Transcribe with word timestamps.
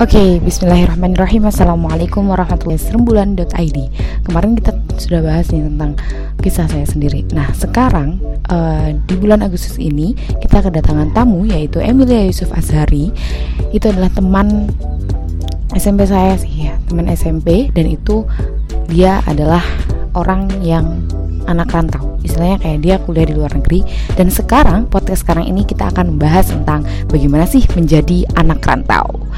Oke, 0.00 0.16
okay, 0.16 0.30
bismillahirrahmanirrahim. 0.40 1.52
Assalamualaikum 1.52 2.32
warahmatullahi 2.32 2.80
wabarakatuh. 2.80 3.92
Kemarin 4.24 4.56
kita 4.56 4.72
sudah 4.96 5.20
bahas 5.20 5.52
nih 5.52 5.68
tentang 5.68 6.00
kisah 6.40 6.64
saya 6.64 6.88
sendiri. 6.88 7.28
Nah, 7.36 7.52
sekarang 7.52 8.16
uh, 8.48 8.96
di 9.04 9.14
bulan 9.20 9.44
Agustus 9.44 9.76
ini 9.76 10.16
Kita 10.16 10.64
kedatangan 10.64 11.12
tamu 11.12 11.44
yaitu 11.44 11.76
Emilia 11.84 12.24
Yusuf 12.24 12.48
Azhari. 12.56 13.12
Itu 13.68 13.92
adalah 13.92 14.08
teman 14.16 14.72
SMP 15.76 16.08
saya 16.08 16.40
sih 16.40 16.72
ya. 16.72 16.80
Teman 16.88 17.12
SMP 17.12 17.68
dan 17.76 17.84
itu 17.84 18.24
dia 18.88 19.20
adalah 19.28 19.60
orang 20.16 20.48
yang 20.64 21.04
anak 21.52 21.68
rantau 21.70 22.16
istilahnya 22.24 22.58
kayak 22.58 22.78
dia 22.80 22.96
kuliah 23.04 23.28
di 23.28 23.34
luar 23.36 23.52
negeri 23.52 23.84
dan 24.16 24.32
sekarang 24.32 24.88
podcast 24.88 25.22
sekarang 25.22 25.46
ini 25.46 25.62
kita 25.68 25.92
akan 25.92 26.16
membahas 26.16 26.48
tentang 26.48 26.82
bagaimana 27.12 27.44
sih 27.44 27.62
menjadi 27.76 28.24
anak 28.40 28.64
rantau 28.64 29.28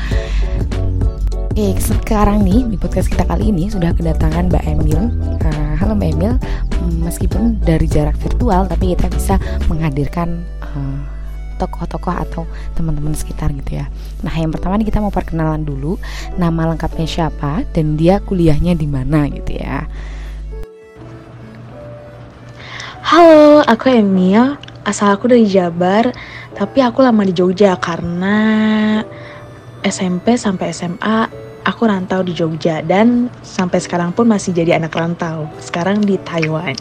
Oke, 1.54 1.70
sekarang 1.78 2.42
nih 2.42 2.66
di 2.66 2.74
podcast 2.74 3.06
kita 3.06 3.22
kali 3.30 3.54
ini 3.54 3.70
sudah 3.70 3.94
kedatangan 3.94 4.50
Mbak 4.50 4.64
Emil. 4.74 4.98
Uh, 5.38 5.78
halo 5.78 5.94
Mbak 5.94 6.10
Emil, 6.18 6.34
meskipun 6.98 7.62
dari 7.62 7.86
jarak 7.86 8.18
virtual, 8.18 8.66
tapi 8.66 8.90
kita 8.90 9.06
bisa 9.06 9.38
menghadirkan 9.70 10.42
uh, 10.58 10.98
tokoh-tokoh 11.62 12.10
atau 12.10 12.42
teman-teman 12.74 13.14
sekitar 13.14 13.54
gitu 13.54 13.78
ya. 13.78 13.86
Nah, 14.26 14.34
yang 14.34 14.50
pertama 14.50 14.74
nih 14.82 14.90
kita 14.90 14.98
mau 14.98 15.14
perkenalan 15.14 15.62
dulu, 15.62 15.94
nama 16.34 16.74
lengkapnya 16.74 17.06
siapa 17.06 17.62
dan 17.70 17.94
dia 17.94 18.18
kuliahnya 18.18 18.74
di 18.74 18.90
mana 18.90 19.30
gitu 19.30 19.54
ya. 19.54 19.86
Halo, 23.04 23.60
aku 23.68 23.92
Emil. 23.92 24.56
Asal 24.80 25.12
aku 25.12 25.28
dari 25.28 25.44
Jabar, 25.44 26.08
tapi 26.56 26.80
aku 26.80 27.04
lama 27.04 27.20
di 27.20 27.36
Jogja 27.36 27.76
karena 27.76 28.40
SMP 29.84 30.40
sampai 30.40 30.72
SMA 30.72 31.28
aku 31.68 31.84
rantau 31.84 32.24
di 32.24 32.32
Jogja 32.32 32.80
dan 32.80 33.28
sampai 33.44 33.84
sekarang 33.84 34.16
pun 34.16 34.24
masih 34.24 34.56
jadi 34.56 34.80
anak 34.80 34.96
rantau. 34.96 35.52
Sekarang 35.60 36.00
di 36.00 36.16
Taiwan. 36.16 36.72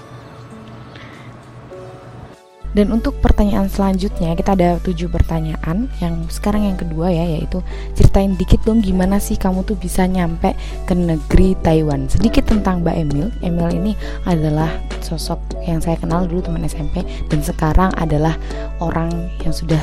Dan 2.73 2.89
untuk 2.89 3.21
pertanyaan 3.21 3.69
selanjutnya 3.69 4.33
kita 4.33 4.57
ada 4.57 4.81
tujuh 4.81 5.05
pertanyaan 5.09 5.88
yang 6.02 6.25
sekarang 6.27 6.66
yang 6.73 6.77
kedua 6.77 7.13
ya 7.13 7.25
yaitu 7.38 7.61
ceritain 7.93 8.33
dikit 8.33 8.66
dong 8.66 8.81
gimana 8.81 9.21
sih 9.21 9.38
kamu 9.38 9.61
tuh 9.61 9.77
bisa 9.77 10.09
nyampe 10.09 10.57
ke 10.89 10.94
negeri 10.97 11.53
Taiwan. 11.61 12.09
Sedikit 12.09 12.49
tentang 12.49 12.81
Mbak 12.81 12.95
Emil. 12.97 13.27
Emil 13.45 13.69
ini 13.77 13.91
adalah 14.25 14.73
sosok 15.05 15.38
yang 15.69 15.77
saya 15.79 16.01
kenal 16.01 16.25
dulu 16.25 16.41
teman 16.49 16.66
SMP 16.66 17.05
dan 17.29 17.39
sekarang 17.45 17.94
adalah 17.95 18.35
orang 18.81 19.29
yang 19.45 19.53
sudah 19.53 19.79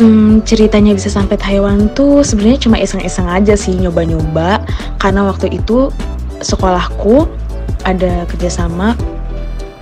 Hmm, 0.00 0.40
ceritanya 0.48 0.96
bisa 0.96 1.12
sampai 1.12 1.36
Taiwan 1.36 1.92
tuh 1.92 2.24
sebenarnya 2.24 2.64
cuma 2.64 2.80
iseng-iseng 2.80 3.28
aja 3.28 3.52
sih 3.52 3.76
nyoba-nyoba 3.76 4.64
karena 4.96 5.26
waktu 5.28 5.52
itu 5.52 5.92
sekolahku 6.40 7.28
ada 7.84 8.24
kerjasama 8.30 8.96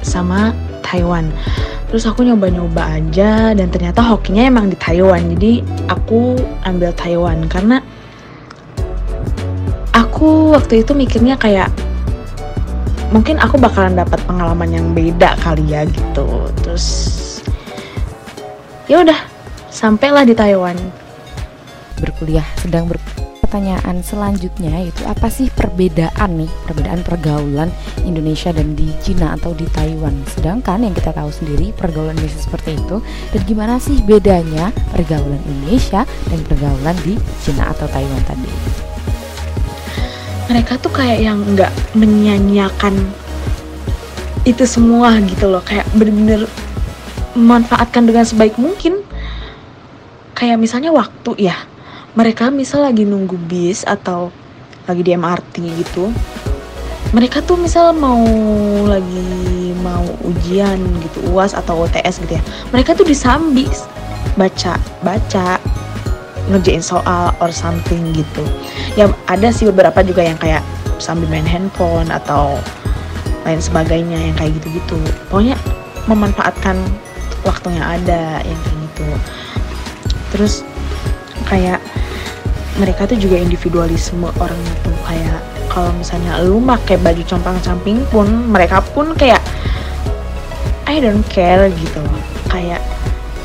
sama 0.03 0.51
Taiwan. 0.81 1.31
Terus 1.91 2.07
aku 2.07 2.23
nyoba-nyoba 2.23 2.99
aja 2.99 3.51
dan 3.51 3.67
ternyata 3.71 4.03
hokinya 4.03 4.47
emang 4.47 4.71
di 4.71 4.77
Taiwan. 4.79 5.27
Jadi 5.35 5.61
aku 5.91 6.39
ambil 6.63 6.95
Taiwan 6.95 7.47
karena 7.51 7.83
aku 9.91 10.55
waktu 10.55 10.87
itu 10.87 10.95
mikirnya 10.95 11.35
kayak 11.35 11.69
mungkin 13.11 13.43
aku 13.43 13.59
bakalan 13.59 13.99
dapat 13.99 14.23
pengalaman 14.23 14.71
yang 14.71 14.87
beda 14.95 15.35
kali 15.43 15.67
ya 15.67 15.83
gitu. 15.87 16.27
Terus 16.63 16.87
ya 18.87 19.03
udah 19.03 19.19
sampailah 19.71 20.23
di 20.23 20.35
Taiwan. 20.35 20.79
Berkuliah 21.99 22.47
sedang 22.63 22.89
ber 22.89 22.97
pertanyaan 23.51 23.99
selanjutnya 24.07 24.71
yaitu 24.79 25.03
apa 25.11 25.27
sih 25.27 25.51
perbedaan 25.51 26.39
nih 26.39 26.47
perbedaan 26.71 27.03
pergaulan 27.03 27.67
Indonesia 28.07 28.55
dan 28.55 28.79
di 28.79 28.95
Cina 29.03 29.35
atau 29.35 29.51
di 29.59 29.67
Taiwan? 29.75 30.15
Sedangkan 30.31 30.87
yang 30.87 30.95
kita 30.95 31.11
tahu 31.11 31.35
sendiri 31.35 31.75
pergaulan 31.75 32.15
Indonesia 32.15 32.47
seperti 32.47 32.79
itu. 32.79 33.03
Dan 33.35 33.41
gimana 33.51 33.83
sih 33.83 33.99
bedanya 34.07 34.71
pergaulan 34.95 35.43
Indonesia 35.51 36.07
dan 36.07 36.41
pergaulan 36.47 36.95
di 37.03 37.19
Cina 37.43 37.75
atau 37.75 37.91
Taiwan 37.91 38.23
tadi? 38.23 38.51
Mereka 40.47 40.79
tuh 40.79 40.95
kayak 40.95 41.19
yang 41.19 41.43
nggak 41.43 41.75
menyanyiakan 41.99 42.95
itu 44.47 44.63
semua 44.63 45.19
gitu 45.27 45.51
loh. 45.51 45.67
Kayak 45.67 45.91
bener-bener 45.99 46.47
memanfaatkan 47.35 48.07
dengan 48.07 48.23
sebaik 48.23 48.55
mungkin. 48.63 49.03
Kayak 50.39 50.63
misalnya 50.63 50.95
waktu 50.95 51.51
ya 51.51 51.67
mereka 52.15 52.51
misal 52.51 52.87
lagi 52.87 53.07
nunggu 53.07 53.37
bis 53.47 53.87
atau 53.87 54.31
lagi 54.89 55.03
di 55.07 55.15
MRT 55.15 55.55
gitu 55.87 56.11
mereka 57.11 57.43
tuh 57.43 57.59
misal 57.59 57.91
mau 57.95 58.23
lagi 58.87 59.75
mau 59.83 60.05
ujian 60.27 60.79
gitu 61.07 61.35
uas 61.35 61.55
atau 61.55 61.87
UTS 61.87 62.23
gitu 62.23 62.39
ya 62.39 62.43
mereka 62.71 62.95
tuh 62.95 63.07
disambi 63.07 63.67
baca 64.39 64.79
baca 65.03 65.59
ngerjain 66.51 66.83
soal 66.83 67.31
or 67.39 67.55
something 67.55 68.11
gitu. 68.11 68.43
Ya 68.99 69.07
ada 69.31 69.55
sih 69.55 69.71
beberapa 69.71 70.03
juga 70.03 70.27
yang 70.27 70.37
kayak 70.37 70.61
sambil 70.99 71.31
main 71.31 71.47
handphone 71.47 72.11
atau 72.11 72.59
lain 73.47 73.63
sebagainya 73.63 74.19
yang 74.19 74.37
kayak 74.37 74.59
gitu-gitu. 74.61 74.99
Pokoknya 75.31 75.57
memanfaatkan 76.11 76.77
waktu 77.47 77.79
yang 77.79 77.87
ada 78.03 78.43
yang 78.43 78.59
kayak 78.67 78.79
gitu. 78.91 79.09
Terus 80.35 80.55
kayak 81.47 81.79
mereka 82.81 83.05
tuh 83.05 83.21
juga 83.21 83.37
individualisme 83.37 84.25
orangnya 84.41 84.75
tuh 84.81 84.97
kayak 85.05 85.39
kalau 85.69 85.93
misalnya 85.95 86.41
lu 86.41 86.59
pakai 86.65 86.97
baju 86.97 87.23
compang-camping 87.29 88.01
pun 88.09 88.27
mereka 88.49 88.81
pun 88.97 89.13
kayak 89.13 89.45
I 90.89 90.99
don't 90.99 91.23
care 91.29 91.69
gitu 91.69 92.03
kayak 92.49 92.81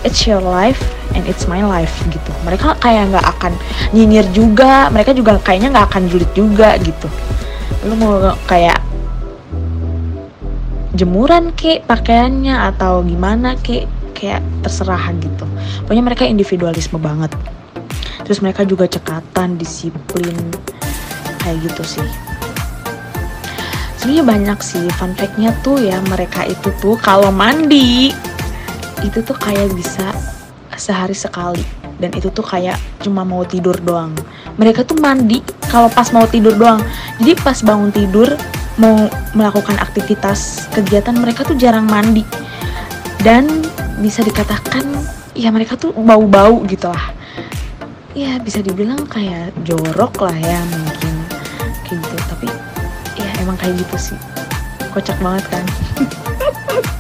it's 0.07 0.23
your 0.23 0.39
life 0.39 0.79
and 1.13 1.27
it's 1.27 1.45
my 1.45 1.61
life 1.61 1.91
gitu. 2.09 2.31
Mereka 2.47 2.79
kayak 2.79 3.11
nggak 3.13 3.27
akan 3.37 3.53
nyinyir 3.91 4.25
juga 4.31 4.87
mereka 4.89 5.11
juga 5.11 5.37
kayaknya 5.43 5.75
nggak 5.75 5.87
akan 5.91 6.03
julid 6.07 6.31
juga 6.31 6.79
gitu. 6.79 7.11
Lu 7.85 7.93
mau 7.99 8.33
kayak 8.49 8.79
jemuran 10.95 11.51
kek 11.53 11.83
pakaiannya 11.85 12.55
atau 12.73 13.03
gimana 13.03 13.59
kek 13.59 13.85
kayak 14.15 14.39
terserah 14.63 15.11
gitu. 15.19 15.45
Pokoknya 15.85 16.03
mereka 16.07 16.23
individualisme 16.23 16.97
banget 16.97 17.35
terus 18.25 18.41
mereka 18.41 18.65
juga 18.65 18.89
cekatan 18.89 19.55
disiplin 19.55 20.35
kayak 21.45 21.61
gitu 21.61 22.01
sih. 22.01 22.09
Sebenarnya 24.01 24.25
banyak 24.25 24.59
sih 24.65 24.85
fun 24.97 25.13
fact-nya 25.13 25.53
tuh 25.61 25.77
ya 25.77 26.01
mereka 26.09 26.45
itu 26.45 26.73
tuh 26.81 26.97
kalau 26.97 27.29
mandi 27.29 28.09
itu 29.05 29.19
tuh 29.21 29.37
kayak 29.37 29.69
bisa 29.77 30.09
sehari 30.73 31.13
sekali. 31.13 31.61
Dan 31.95 32.11
itu 32.11 32.27
tuh 32.27 32.43
kayak 32.43 32.75
cuma 32.99 33.23
mau 33.23 33.47
tidur 33.47 33.77
doang. 33.79 34.11
Mereka 34.59 34.83
tuh 34.83 34.99
mandi 34.99 35.39
kalau 35.71 35.87
pas 35.87 36.11
mau 36.11 36.27
tidur 36.27 36.57
doang. 36.57 36.81
Jadi 37.21 37.33
pas 37.39 37.55
bangun 37.63 37.93
tidur 37.93 38.35
mau 38.75 39.07
melakukan 39.31 39.79
aktivitas 39.79 40.67
kegiatan 40.75 41.15
mereka 41.15 41.47
tuh 41.47 41.55
jarang 41.55 41.87
mandi. 41.87 42.25
Dan 43.23 43.63
bisa 44.03 44.21
dikatakan 44.21 44.83
ya 45.33 45.49
mereka 45.55 45.79
tuh 45.79 45.95
bau-bau 45.95 46.61
gitu 46.67 46.91
lah 46.91 47.15
ya 48.15 48.39
bisa 48.39 48.63
dibilang 48.63 49.03
kayak 49.05 49.51
jorok 49.67 50.23
lah 50.23 50.37
ya 50.39 50.59
mungkin 50.71 51.13
kayak 51.83 51.99
gitu 51.99 52.15
tapi 52.31 52.47
ya 53.19 53.27
emang 53.43 53.59
kayak 53.59 53.75
gitu 53.75 53.95
sih 54.11 54.19
kocak 54.95 55.19
banget 55.19 55.43
kan 55.51 55.65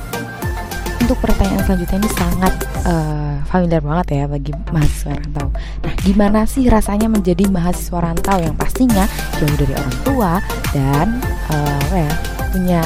untuk 1.05 1.21
pertanyaan 1.21 1.61
selanjutnya 1.63 1.97
ini 2.01 2.11
sangat 2.17 2.53
uh, 2.83 3.37
familiar 3.45 3.77
banget 3.85 4.07
ya 4.17 4.23
bagi 4.25 4.51
mahasiswa 4.73 5.13
rantau. 5.13 5.47
Nah, 5.85 5.93
gimana 6.01 6.39
sih 6.49 6.65
rasanya 6.65 7.05
menjadi 7.05 7.45
mahasiswa 7.45 8.01
rantau 8.01 8.41
yang 8.41 8.57
pastinya 8.57 9.05
jauh 9.37 9.53
dari 9.53 9.73
orang 9.77 9.97
tua 10.01 10.33
dan 10.73 11.21
uh, 11.53 11.85
ya, 11.93 12.09
punya 12.49 12.81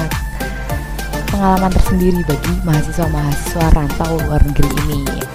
pengalaman 1.32 1.72
tersendiri 1.72 2.20
bagi 2.28 2.54
mahasiswa-mahasiswa 2.68 3.66
rantau 3.72 4.20
luar 4.28 4.44
negeri 4.44 4.68
ini? 4.84 5.29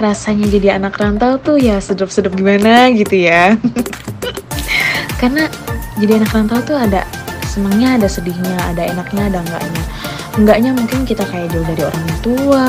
Rasanya 0.00 0.48
jadi 0.48 0.80
anak 0.80 0.96
rantau 0.96 1.36
tuh 1.36 1.60
ya 1.60 1.76
sedap-sedap 1.76 2.32
gimana 2.32 2.88
gitu 2.96 3.28
ya. 3.28 3.60
Karena 5.20 5.44
jadi 6.00 6.24
anak 6.24 6.32
rantau 6.32 6.64
tuh 6.64 6.76
ada 6.80 7.04
senangnya, 7.44 8.00
ada 8.00 8.08
sedihnya, 8.08 8.56
ada 8.72 8.88
enaknya, 8.88 9.28
ada 9.28 9.38
enggaknya. 9.44 9.84
Enggaknya 10.40 10.70
mungkin 10.72 11.04
kita 11.04 11.28
kayak 11.28 11.52
jauh 11.52 11.66
dari 11.68 11.82
orang 11.84 12.06
tua, 12.24 12.68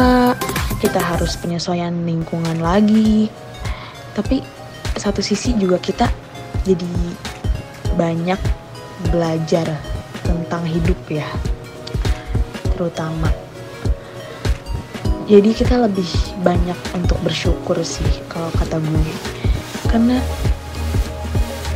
kita 0.83 0.99
harus 0.99 1.39
penyesuaian 1.39 1.95
lingkungan 2.03 2.59
lagi. 2.59 3.31
Tapi 4.11 4.43
satu 4.99 5.23
sisi 5.23 5.55
juga 5.55 5.79
kita 5.79 6.11
jadi 6.67 6.91
banyak 7.95 8.39
belajar 9.09 9.79
tentang 10.21 10.63
hidup 10.67 10.99
ya 11.09 11.25
terutama 12.75 13.29
jadi 15.29 15.49
kita 15.53 15.75
lebih 15.85 16.07
banyak 16.41 16.77
untuk 16.97 17.17
bersyukur 17.21 17.77
sih 17.81 18.07
kalau 18.31 18.49
kata 18.57 18.81
gue 18.81 19.13
karena 19.89 20.17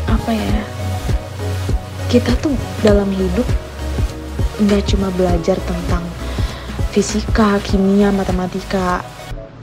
apa 0.08 0.32
ya 0.32 0.62
kita 2.10 2.32
tuh 2.40 2.54
dalam 2.82 3.10
hidup 3.12 3.46
nggak 4.56 4.88
cuma 4.88 5.12
belajar 5.20 5.60
tentang 5.68 6.06
fisika, 6.96 7.60
kimia, 7.60 8.08
matematika 8.16 9.04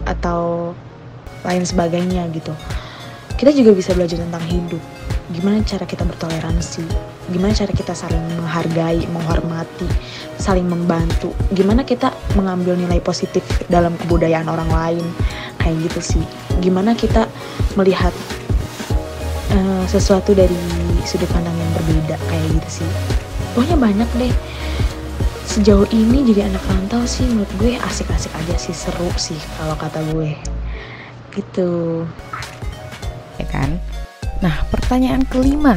atau 0.04 0.76
lain 1.48 1.64
sebagainya 1.64 2.28
gitu. 2.36 2.52
Kita 3.40 3.50
juga 3.56 3.72
bisa 3.72 3.96
belajar 3.96 4.20
tentang 4.20 4.44
hidup. 4.52 4.82
Gimana 5.32 5.64
cara 5.64 5.88
kita 5.88 6.04
bertoleransi, 6.04 6.84
gimana 7.30 7.54
cara 7.54 7.70
kita 7.70 7.94
saling 7.94 8.18
menghargai, 8.34 9.06
menghormati, 9.14 9.86
saling 10.40 10.66
membantu. 10.66 11.30
Gimana 11.54 11.86
kita 11.86 12.10
mengambil 12.34 12.74
nilai 12.74 12.98
positif 12.98 13.46
dalam 13.70 13.94
kebudayaan 14.02 14.50
orang 14.50 14.70
lain, 14.72 15.06
kayak 15.62 15.78
gitu 15.86 16.18
sih. 16.18 16.24
Gimana 16.58 16.98
kita 16.98 17.30
melihat 17.78 18.10
uh, 19.54 19.84
sesuatu 19.86 20.34
dari 20.34 20.58
sudut 21.06 21.30
pandang 21.30 21.54
yang 21.54 21.70
berbeda, 21.78 22.16
kayak 22.26 22.46
gitu 22.58 22.82
sih. 22.82 22.90
Pokoknya 23.54 23.78
banyak 23.78 24.10
deh. 24.18 24.34
Sejauh 25.42 25.84
ini 25.92 26.24
jadi 26.32 26.48
anak 26.48 26.64
rantau 26.64 27.04
sih 27.04 27.28
menurut 27.28 27.52
gue 27.60 27.76
asik-asik 27.76 28.32
aja 28.32 28.56
sih 28.56 28.72
seru 28.72 29.12
sih 29.20 29.36
kalau 29.60 29.76
kata 29.76 30.00
gue. 30.16 30.32
Gitu. 31.36 31.70
Ya 33.36 33.46
kan? 33.52 33.76
Nah 34.40 34.64
pertanyaan 34.72 35.28
kelima 35.28 35.76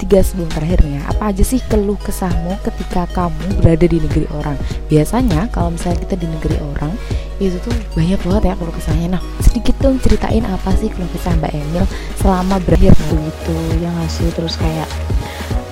tiga 0.00 0.24
sebelum 0.24 0.48
terakhir 0.48 0.80
ya 0.88 1.04
apa 1.12 1.28
aja 1.28 1.44
sih 1.44 1.60
keluh 1.68 2.00
kesahmu 2.00 2.56
ketika 2.64 3.04
kamu 3.12 3.60
berada 3.60 3.84
di 3.84 4.00
negeri 4.00 4.26
orang 4.32 4.56
biasanya 4.88 5.52
kalau 5.52 5.76
misalnya 5.76 6.00
kita 6.08 6.16
di 6.16 6.26
negeri 6.26 6.56
orang 6.72 6.92
itu 7.40 7.56
tuh 7.60 7.72
banyak 7.92 8.20
banget 8.24 8.42
ya 8.48 8.54
keluh 8.56 8.74
kesahnya 8.74 9.08
nah 9.20 9.22
sedikit 9.44 9.76
dong 9.84 10.00
ceritain 10.00 10.44
apa 10.48 10.72
sih 10.80 10.88
keluh 10.88 11.08
kesah 11.12 11.36
Mbak 11.36 11.52
Emil 11.52 11.84
selama 12.16 12.56
berakhir 12.64 12.96
begitu 13.12 13.56
ya 13.84 13.92
ngasih 14.00 14.28
terus 14.32 14.56
kayak 14.56 14.88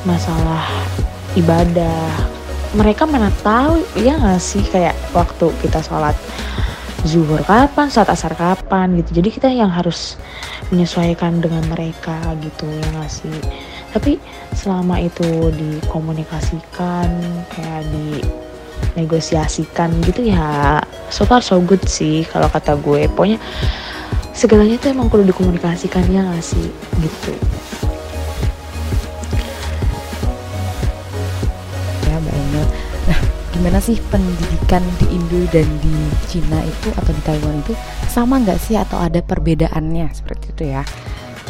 masalah 0.05 0.69
ibadah 1.35 2.13
mereka 2.77 3.09
mana 3.09 3.33
tahu 3.41 3.81
ya 3.97 4.21
nggak 4.21 4.41
sih 4.41 4.61
kayak 4.69 4.93
waktu 5.17 5.49
kita 5.65 5.81
sholat 5.81 6.13
zuhur 7.07 7.39
kapan, 7.47 7.87
sholat 7.89 8.11
asar 8.11 8.35
kapan 8.35 8.99
gitu. 8.99 9.23
Jadi 9.23 9.29
kita 9.31 9.49
yang 9.49 9.71
harus 9.71 10.19
menyesuaikan 10.75 11.39
dengan 11.39 11.63
mereka 11.71 12.19
gitu 12.43 12.67
ya 12.67 12.87
nggak 12.99 13.11
sih. 13.11 13.39
Tapi 13.95 14.21
selama 14.53 15.01
itu 15.01 15.53
dikomunikasikan 15.55 17.09
kayak 17.53 17.83
di 17.89 18.21
negosiasikan 18.95 19.95
gitu 20.03 20.27
ya 20.27 20.83
so 21.09 21.23
far 21.23 21.39
so 21.39 21.63
good 21.63 21.83
sih 21.89 22.27
kalau 22.29 22.47
kata 22.53 22.77
gue. 22.79 23.09
Pokoknya 23.13 23.39
segalanya 24.37 24.79
tuh 24.79 24.93
emang 24.95 25.09
perlu 25.11 25.27
dikomunikasikan 25.27 26.05
ya 26.13 26.23
gak 26.29 26.45
sih? 26.45 26.69
Gitu. 27.01 27.33
Gimana 33.59 33.83
sih 33.83 33.99
pendidikan 34.07 34.79
di 35.03 35.19
Indo 35.19 35.43
dan 35.51 35.67
di 35.83 35.91
Cina 36.31 36.63
itu 36.63 36.95
atau 36.95 37.11
di 37.11 37.23
Taiwan 37.27 37.59
itu 37.59 37.75
sama 38.07 38.39
nggak 38.39 38.55
sih 38.55 38.79
atau 38.79 39.03
ada 39.03 39.19
perbedaannya? 39.19 40.07
Seperti 40.15 40.55
itu 40.55 40.63
ya? 40.79 40.87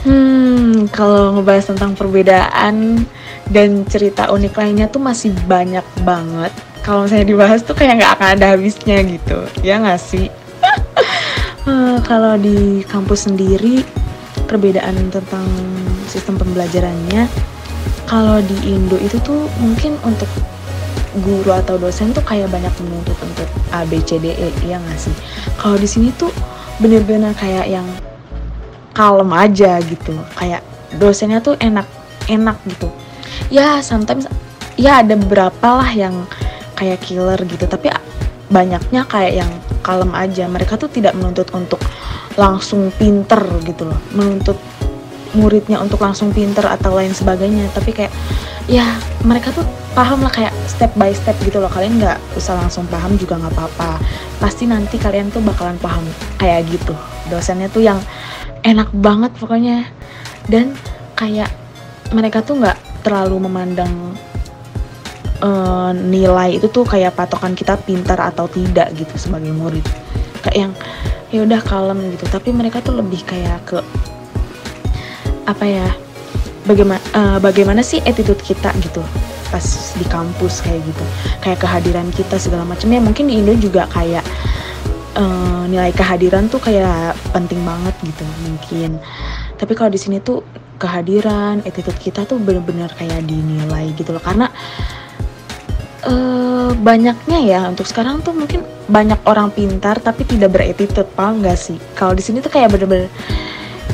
Hmm, 0.07 0.87
kalau 0.95 1.39
ngebahas 1.39 1.75
tentang 1.75 1.99
perbedaan 1.99 3.03
dan 3.51 3.83
cerita 3.89 4.31
unik 4.31 4.55
lainnya 4.55 4.87
tuh 4.87 5.03
masih 5.03 5.35
banyak 5.51 5.85
banget. 6.07 6.55
Kalau 6.87 7.05
misalnya 7.05 7.27
dibahas 7.27 7.61
tuh 7.67 7.75
kayak 7.75 8.01
nggak 8.01 8.13
akan 8.17 8.29
ada 8.39 8.47
habisnya 8.55 9.03
gitu, 9.05 9.39
ya 9.61 9.83
nggak 9.83 10.01
sih? 10.01 10.31
uh, 11.67 11.99
kalau 12.09 12.39
di 12.39 12.87
kampus 12.87 13.29
sendiri 13.29 13.83
perbedaan 14.49 14.97
tentang 15.11 15.45
sistem 16.09 16.41
pembelajarannya, 16.41 17.29
kalau 18.09 18.41
di 18.41 18.57
Indo 18.73 18.97
itu 18.97 19.21
tuh 19.21 19.51
mungkin 19.61 20.01
untuk 20.07 20.31
guru 21.21 21.51
atau 21.53 21.77
dosen 21.77 22.15
tuh 22.15 22.25
kayak 22.25 22.49
banyak 22.49 22.73
menuntut 22.81 23.17
untuk 23.21 23.49
A 23.75 23.85
B 23.85 24.01
C 24.05 24.17
D 24.17 24.33
E 24.33 24.49
ya 24.65 24.79
nggak 24.79 25.01
sih 25.01 25.15
kalau 25.59 25.75
di 25.81 25.89
sini 25.89 26.13
tuh 26.15 26.31
bener-bener 26.79 27.35
kayak 27.35 27.67
yang 27.67 27.87
kalem 28.99 29.31
aja 29.31 29.79
gitu. 29.87 30.19
Kayak 30.35 30.67
dosennya 30.99 31.39
tuh 31.39 31.55
enak 31.63 31.87
enak 32.27 32.59
gitu. 32.67 32.91
Ya 33.47 33.79
sometimes 33.79 34.27
ya 34.75 35.07
ada 35.07 35.15
beberapa 35.15 35.79
lah 35.79 35.91
yang 35.95 36.27
kayak 36.75 36.99
killer 37.07 37.39
gitu. 37.47 37.63
Tapi 37.71 37.95
banyaknya 38.51 39.07
kayak 39.07 39.47
yang 39.47 39.51
kalem 39.87 40.11
aja. 40.19 40.51
Mereka 40.51 40.75
tuh 40.75 40.91
tidak 40.91 41.15
menuntut 41.15 41.47
untuk 41.55 41.79
langsung 42.35 42.91
pinter 42.99 43.39
gitu 43.63 43.87
loh. 43.87 44.03
Menuntut 44.11 44.59
muridnya 45.39 45.79
untuk 45.79 46.03
langsung 46.03 46.35
pinter 46.35 46.67
atau 46.67 46.99
lain 46.99 47.15
sebagainya. 47.15 47.71
Tapi 47.71 47.95
kayak 47.95 48.11
ya 48.67 48.99
mereka 49.23 49.55
tuh 49.55 49.65
paham 49.97 50.21
lah 50.21 50.31
kayak 50.35 50.53
step 50.67 50.91
by 50.99 51.15
step 51.15 51.39
gitu 51.47 51.63
loh. 51.63 51.71
Kalian 51.71 52.03
nggak 52.03 52.19
usah 52.35 52.59
langsung 52.59 52.83
paham 52.91 53.15
juga 53.15 53.39
nggak 53.39 53.55
apa-apa. 53.55 54.03
Pasti 54.43 54.67
nanti 54.67 54.99
kalian 54.99 55.31
tuh 55.31 55.39
bakalan 55.39 55.79
paham 55.79 56.03
kayak 56.43 56.67
gitu. 56.67 56.99
Dosennya 57.31 57.71
tuh 57.71 57.85
yang 57.85 58.01
enak 58.69 58.93
banget 58.93 59.33
pokoknya. 59.41 59.89
Dan 60.45 60.77
kayak 61.17 61.49
mereka 62.13 62.45
tuh 62.45 62.61
nggak 62.61 63.05
terlalu 63.05 63.49
memandang 63.49 64.13
uh, 65.41 65.91
nilai 65.97 66.61
itu 66.61 66.69
tuh 66.69 66.85
kayak 66.85 67.17
patokan 67.17 67.57
kita 67.57 67.81
pintar 67.81 68.21
atau 68.21 68.45
tidak 68.53 68.93
gitu 68.93 69.17
sebagai 69.17 69.53
murid. 69.57 69.85
Kayak 70.45 70.57
yang 70.69 70.73
ya 71.33 71.41
udah 71.49 71.61
kalem 71.65 72.13
gitu. 72.13 72.29
Tapi 72.29 72.53
mereka 72.53 72.85
tuh 72.85 73.01
lebih 73.01 73.25
kayak 73.25 73.65
ke 73.65 73.81
apa 75.49 75.65
ya 75.65 75.89
bagaimana 76.69 77.01
uh, 77.17 77.39
bagaimana 77.41 77.81
sih 77.81 78.05
attitude 78.05 78.45
kita? 78.45 78.69
gitu 78.85 79.01
pas 79.49 79.65
di 79.97 80.05
kampus 80.05 80.61
kayak 80.61 80.85
gitu. 80.85 81.05
Kayak 81.41 81.59
kehadiran 81.65 82.09
kita 82.13 82.37
segala 82.37 82.69
macamnya. 82.69 83.01
Mungkin 83.01 83.33
di 83.33 83.41
Indo 83.41 83.57
juga 83.57 83.89
kayak 83.89 84.21
uh, 85.17 85.65
nilai 85.71 85.95
kehadiran 85.95 86.51
tuh 86.51 86.61
kayak 86.61 87.17
penting 87.33 87.63
banget 87.65 87.95
gitu 88.05 88.25
mungkin. 88.45 89.01
Tapi 89.57 89.73
kalau 89.73 89.89
di 89.89 90.01
sini 90.01 90.21
tuh 90.21 90.45
kehadiran 90.79 91.65
attitude 91.65 91.99
kita 91.99 92.29
tuh 92.29 92.37
bener-bener 92.37 92.91
kayak 92.93 93.25
dinilai 93.25 93.95
gitu 93.97 94.13
loh. 94.13 94.23
Karena 94.23 94.53
uh, 96.05 96.71
banyaknya 96.77 97.39
ya 97.41 97.61
untuk 97.71 97.89
sekarang 97.89 98.21
tuh 98.21 98.37
mungkin 98.37 98.63
banyak 98.89 99.21
orang 99.25 99.53
pintar 99.53 99.99
tapi 100.01 100.25
tidak 100.25 100.53
beretitude 100.53 101.09
paham 101.17 101.41
gak 101.41 101.57
sih? 101.57 101.81
Kalau 101.97 102.13
di 102.13 102.23
sini 102.23 102.45
tuh 102.45 102.53
kayak 102.53 102.75
bener-bener 102.75 103.09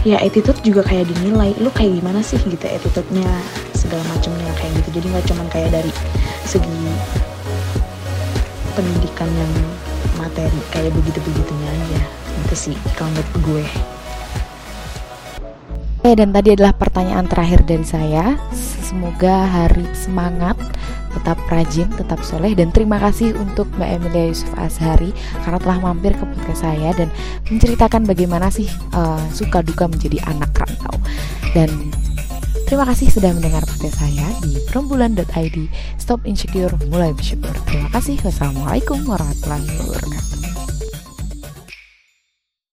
ya 0.05 0.21
attitude 0.21 0.61
juga 0.61 0.85
kayak 0.85 1.09
dinilai. 1.15 1.56
Lu 1.63 1.73
kayak 1.73 2.01
gimana 2.03 2.21
sih 2.21 2.37
gitu 2.43 2.67
attitude-nya 2.67 3.29
segala 3.73 4.05
macamnya 4.13 4.53
kayak 4.61 4.73
gitu. 4.83 5.01
Jadi 5.01 5.06
nggak 5.13 5.27
cuman 5.33 5.47
kayak 5.49 5.71
dari 5.73 5.93
segi 6.44 6.81
pendidikan 8.75 9.31
yang 9.31 9.53
materi 10.19 10.61
kayak 10.71 10.93
begitu 10.94 11.19
begitunya 11.23 11.69
aja 11.71 12.01
itu 12.44 12.55
sih 12.71 12.77
kalau 12.94 13.23
gue 13.43 13.65
Oke, 16.05 16.21
dan 16.21 16.37
tadi 16.37 16.53
adalah 16.53 16.77
pertanyaan 16.77 17.25
terakhir 17.25 17.65
dari 17.65 17.81
saya. 17.81 18.37
Semoga 18.85 19.49
hari 19.49 19.89
semangat, 19.97 20.53
tetap 21.17 21.41
rajin, 21.49 21.89
tetap 21.97 22.21
soleh, 22.21 22.53
dan 22.53 22.69
terima 22.69 23.01
kasih 23.01 23.33
untuk 23.41 23.65
Mbak 23.81 23.89
Emilia 23.89 24.29
Yusuf 24.29 24.53
Azhari 24.61 25.17
karena 25.41 25.56
telah 25.65 25.81
mampir 25.81 26.13
ke 26.13 26.29
podcast 26.29 26.61
saya 26.61 26.93
dan 26.93 27.09
menceritakan 27.49 28.05
bagaimana 28.05 28.53
sih 28.53 28.69
uh, 28.93 29.17
suka 29.33 29.65
duka 29.65 29.89
menjadi 29.89 30.21
anak 30.29 30.53
rantau. 30.53 30.93
Dan 31.56 31.73
terima 32.65 32.85
kasih 32.89 33.09
sudah 33.13 33.31
mendengar 33.37 33.63
podcast 33.65 34.01
saya 34.01 34.29
di 34.43 34.59
rombulan.id. 34.73 35.56
Stop 36.01 36.25
insecure, 36.29 36.73
mulai 36.89 37.13
bersyukur. 37.13 37.53
Terima 37.69 37.89
kasih. 37.93 38.17
Wassalamualaikum 38.23 39.05
warahmatullahi 39.05 39.69
wabarakatuh. 39.85 40.54